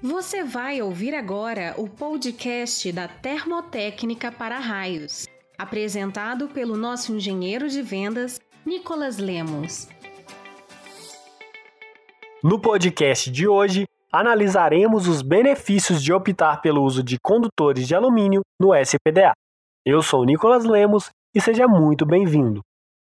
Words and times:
Você 0.00 0.44
vai 0.44 0.80
ouvir 0.80 1.12
agora 1.12 1.74
o 1.76 1.88
podcast 1.88 2.92
da 2.92 3.08
Termotécnica 3.08 4.30
para 4.30 4.56
Raios, 4.56 5.26
apresentado 5.58 6.46
pelo 6.46 6.76
nosso 6.76 7.12
engenheiro 7.16 7.68
de 7.68 7.82
vendas, 7.82 8.40
Nicolas 8.64 9.18
Lemos. 9.18 9.88
No 12.44 12.60
podcast 12.60 13.28
de 13.28 13.48
hoje, 13.48 13.86
analisaremos 14.12 15.08
os 15.08 15.20
benefícios 15.20 16.00
de 16.00 16.12
optar 16.12 16.60
pelo 16.60 16.84
uso 16.84 17.02
de 17.02 17.18
condutores 17.20 17.88
de 17.88 17.96
alumínio 17.96 18.42
no 18.60 18.72
SPDA. 18.72 19.32
Eu 19.84 20.00
sou 20.00 20.24
Nicolas 20.24 20.64
Lemos 20.64 21.10
e 21.34 21.40
seja 21.40 21.66
muito 21.66 22.06
bem-vindo. 22.06 22.60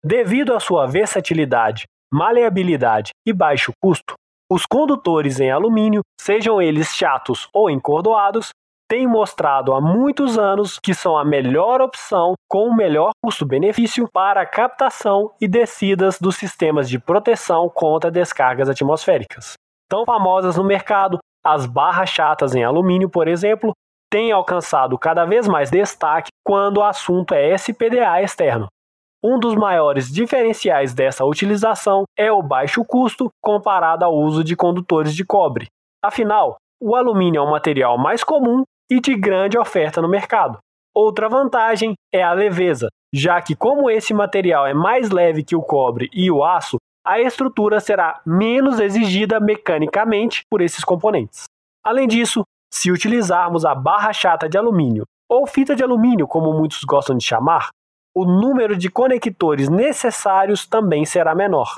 Devido 0.01 0.53
à 0.53 0.59
sua 0.61 0.87
versatilidade, 0.87 1.83
maleabilidade 2.09 3.11
e 3.25 3.33
baixo 3.33 3.73
custo, 3.83 4.15
os 4.49 4.65
condutores 4.65 5.39
em 5.39 5.51
alumínio, 5.51 6.01
sejam 6.19 6.61
eles 6.61 6.95
chatos 6.95 7.49
ou 7.53 7.69
encordoados, 7.69 8.51
têm 8.89 9.05
mostrado 9.05 9.73
há 9.73 9.81
muitos 9.81 10.37
anos 10.37 10.79
que 10.79 10.93
são 10.93 11.17
a 11.17 11.25
melhor 11.25 11.81
opção 11.81 12.33
com 12.49 12.69
o 12.69 12.75
melhor 12.75 13.11
custo-benefício 13.21 14.07
para 14.11 14.41
a 14.41 14.45
captação 14.45 15.31
e 15.41 15.47
descidas 15.47 16.17
dos 16.19 16.37
sistemas 16.37 16.89
de 16.89 16.97
proteção 16.97 17.69
contra 17.69 18.09
descargas 18.09 18.69
atmosféricas. 18.69 19.53
Tão 19.89 20.05
famosas 20.05 20.55
no 20.55 20.63
mercado, 20.63 21.19
as 21.45 21.65
barras 21.65 22.09
chatas 22.09 22.55
em 22.55 22.63
alumínio, 22.63 23.09
por 23.09 23.27
exemplo, 23.27 23.73
têm 24.09 24.31
alcançado 24.31 24.97
cada 24.97 25.25
vez 25.25 25.47
mais 25.47 25.69
destaque 25.69 26.29
quando 26.45 26.77
o 26.77 26.83
assunto 26.83 27.33
é 27.33 27.53
SPDA 27.53 28.21
externo. 28.21 28.67
Um 29.29 29.37
dos 29.37 29.55
maiores 29.55 30.09
diferenciais 30.09 30.93
dessa 30.93 31.25
utilização 31.25 32.05
é 32.17 32.31
o 32.31 32.41
baixo 32.41 32.85
custo 32.85 33.29
comparado 33.43 34.05
ao 34.05 34.15
uso 34.15 34.41
de 34.41 34.55
condutores 34.55 35.13
de 35.13 35.25
cobre. 35.25 35.67
Afinal, 36.01 36.55
o 36.81 36.95
alumínio 36.95 37.39
é 37.39 37.41
um 37.43 37.51
material 37.51 37.97
mais 37.97 38.23
comum 38.23 38.63
e 38.89 39.01
de 39.01 39.13
grande 39.17 39.57
oferta 39.57 40.01
no 40.01 40.07
mercado. 40.07 40.59
Outra 40.95 41.27
vantagem 41.27 41.93
é 42.09 42.23
a 42.23 42.31
leveza, 42.31 42.87
já 43.13 43.41
que, 43.41 43.53
como 43.53 43.89
esse 43.89 44.13
material 44.13 44.65
é 44.65 44.73
mais 44.73 45.09
leve 45.09 45.43
que 45.43 45.57
o 45.57 45.61
cobre 45.61 46.09
e 46.13 46.31
o 46.31 46.41
aço, 46.41 46.77
a 47.05 47.19
estrutura 47.19 47.81
será 47.81 48.21
menos 48.25 48.79
exigida 48.79 49.41
mecanicamente 49.41 50.43
por 50.49 50.61
esses 50.61 50.85
componentes. 50.85 51.43
Além 51.85 52.07
disso, 52.07 52.43
se 52.73 52.93
utilizarmos 52.93 53.65
a 53.65 53.75
barra 53.75 54.13
chata 54.13 54.47
de 54.47 54.57
alumínio, 54.57 55.03
ou 55.29 55.45
fita 55.45 55.75
de 55.75 55.83
alumínio, 55.83 56.25
como 56.25 56.53
muitos 56.53 56.81
gostam 56.85 57.17
de 57.17 57.25
chamar, 57.25 57.67
o 58.17 58.25
número 58.25 58.75
de 58.75 58.89
conectores 58.89 59.69
necessários 59.69 60.65
também 60.65 61.05
será 61.05 61.35
menor. 61.35 61.77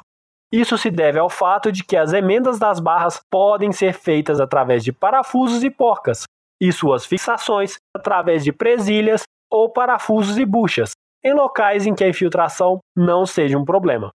Isso 0.50 0.78
se 0.78 0.90
deve 0.90 1.20
ao 1.20 1.30
fato 1.30 1.70
de 1.70 1.84
que 1.84 1.98
as 1.98 2.14
emendas 2.14 2.58
das 2.58 2.80
barras 2.80 3.20
podem 3.30 3.74
ser 3.74 3.92
feitas 3.92 4.40
através 4.40 4.82
de 4.82 4.94
parafusos 4.94 5.66
e 5.66 5.70
porcas, 5.70 6.24
e 6.62 6.72
suas 6.72 7.06
fixações 7.06 7.76
através 7.94 8.42
de 8.42 8.54
presilhas 8.54 9.24
ou 9.52 9.70
parafusos 9.70 10.38
e 10.38 10.46
buchas, 10.46 10.92
em 11.26 11.34
locais 11.34 11.86
em 11.86 11.94
que 11.94 12.06
a 12.06 12.10
infiltração 12.10 12.80
não 12.96 13.26
seja 13.26 13.58
um 13.58 13.66
problema. 13.66 14.10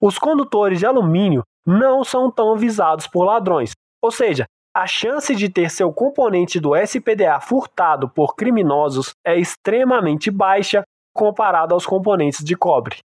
Os 0.00 0.18
condutores 0.18 0.78
de 0.78 0.86
alumínio 0.86 1.42
não 1.66 2.02
são 2.02 2.30
tão 2.30 2.56
visados 2.56 3.06
por 3.06 3.24
ladrões, 3.24 3.72
ou 4.02 4.10
seja, 4.10 4.46
a 4.74 4.86
chance 4.86 5.34
de 5.34 5.50
ter 5.50 5.70
seu 5.70 5.92
componente 5.92 6.58
do 6.58 6.74
SPDA 6.74 7.38
furtado 7.38 8.08
por 8.08 8.34
criminosos 8.34 9.10
é 9.22 9.38
extremamente 9.38 10.30
baixa 10.30 10.82
comparado 11.16 11.74
aos 11.74 11.84
componentes 11.84 12.44
de 12.44 12.54
cobre. 12.54 12.98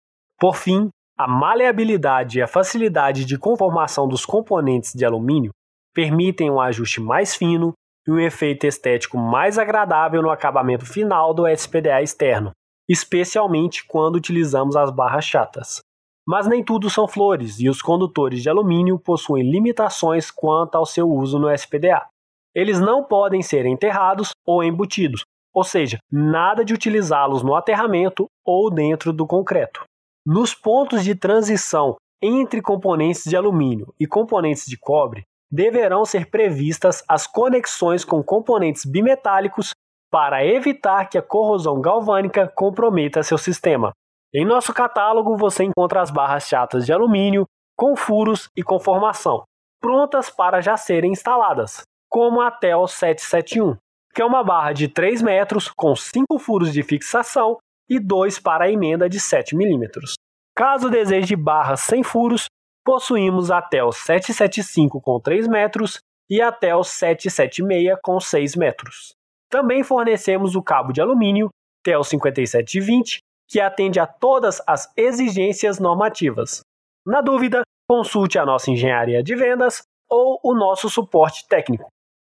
Por 0.40 0.56
fim, 0.56 0.88
a 1.16 1.28
maleabilidade 1.28 2.38
e 2.38 2.42
a 2.42 2.48
facilidade 2.48 3.24
de 3.24 3.38
conformação 3.38 4.08
dos 4.08 4.24
componentes 4.24 4.92
de 4.94 5.04
alumínio 5.04 5.52
permitem 5.94 6.50
um 6.50 6.60
ajuste 6.60 7.00
mais 7.00 7.34
fino 7.34 7.72
e 8.06 8.10
um 8.10 8.18
efeito 8.18 8.66
estético 8.66 9.18
mais 9.18 9.58
agradável 9.58 10.22
no 10.22 10.30
acabamento 10.30 10.86
final 10.86 11.34
do 11.34 11.46
SPDA 11.46 12.00
externo, 12.02 12.52
especialmente 12.88 13.86
quando 13.86 14.16
utilizamos 14.16 14.76
as 14.76 14.90
barras 14.90 15.24
chatas. 15.24 15.80
Mas 16.26 16.46
nem 16.46 16.62
tudo 16.62 16.88
são 16.88 17.08
flores 17.08 17.58
e 17.58 17.68
os 17.68 17.82
condutores 17.82 18.42
de 18.42 18.48
alumínio 18.48 18.98
possuem 18.98 19.50
limitações 19.50 20.30
quanto 20.30 20.76
ao 20.76 20.86
seu 20.86 21.10
uso 21.10 21.38
no 21.38 21.52
SPDA. 21.52 22.06
Eles 22.54 22.80
não 22.80 23.02
podem 23.04 23.42
ser 23.42 23.66
enterrados 23.66 24.30
ou 24.46 24.62
embutidos, 24.62 25.24
ou 25.54 25.64
seja, 25.64 25.98
nada 26.10 26.64
de 26.64 26.74
utilizá-los 26.74 27.42
no 27.42 27.54
aterramento 27.54 28.26
ou 28.44 28.70
dentro 28.70 29.12
do 29.12 29.26
concreto. 29.26 29.84
Nos 30.26 30.54
pontos 30.54 31.02
de 31.02 31.14
transição 31.14 31.96
entre 32.20 32.60
componentes 32.60 33.24
de 33.24 33.36
alumínio 33.36 33.94
e 33.98 34.06
componentes 34.06 34.66
de 34.66 34.76
cobre, 34.76 35.22
deverão 35.50 36.04
ser 36.04 36.30
previstas 36.30 37.02
as 37.08 37.26
conexões 37.26 38.04
com 38.04 38.22
componentes 38.22 38.84
bimetálicos 38.84 39.70
para 40.10 40.44
evitar 40.44 41.08
que 41.08 41.16
a 41.16 41.22
corrosão 41.22 41.80
galvânica 41.80 42.48
comprometa 42.48 43.22
seu 43.22 43.38
sistema. 43.38 43.92
Em 44.34 44.44
nosso 44.44 44.74
catálogo 44.74 45.36
você 45.36 45.64
encontra 45.64 46.02
as 46.02 46.10
barras 46.10 46.46
chatas 46.46 46.84
de 46.84 46.92
alumínio 46.92 47.46
com 47.76 47.96
furos 47.96 48.48
e 48.56 48.62
conformação, 48.62 49.44
prontas 49.80 50.28
para 50.28 50.60
já 50.60 50.76
serem 50.76 51.12
instaladas, 51.12 51.82
como 52.10 52.40
a 52.40 52.50
TEL 52.50 52.86
771 52.86 53.76
que 54.18 54.22
é 54.22 54.24
uma 54.24 54.42
barra 54.42 54.72
de 54.72 54.88
3 54.88 55.22
metros 55.22 55.68
com 55.68 55.94
5 55.94 56.40
furos 56.40 56.72
de 56.72 56.82
fixação 56.82 57.56
e 57.88 58.00
2 58.00 58.40
para 58.40 58.64
a 58.64 58.68
emenda 58.68 59.08
de 59.08 59.20
7 59.20 59.54
milímetros. 59.54 60.14
Caso 60.56 60.90
deseje 60.90 61.36
barras 61.36 61.82
sem 61.82 62.02
furos, 62.02 62.46
possuímos 62.84 63.48
até 63.48 63.80
o 63.84 63.92
775 63.92 65.00
com 65.00 65.20
3 65.20 65.46
metros 65.46 66.00
e 66.28 66.42
até 66.42 66.74
o 66.74 66.82
776 66.82 67.96
com 68.02 68.18
6 68.18 68.56
metros. 68.56 69.14
Também 69.48 69.84
fornecemos 69.84 70.56
o 70.56 70.62
cabo 70.64 70.92
de 70.92 71.00
alumínio 71.00 71.48
TEL 71.84 72.02
5720, 72.02 73.20
que 73.48 73.60
atende 73.60 74.00
a 74.00 74.06
todas 74.08 74.60
as 74.66 74.92
exigências 74.96 75.78
normativas. 75.78 76.62
Na 77.06 77.20
dúvida, 77.20 77.62
consulte 77.88 78.36
a 78.36 78.44
nossa 78.44 78.68
engenharia 78.68 79.22
de 79.22 79.36
vendas 79.36 79.82
ou 80.10 80.40
o 80.42 80.56
nosso 80.56 80.90
suporte 80.90 81.46
técnico. 81.46 81.88